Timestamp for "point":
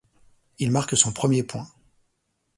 1.43-1.67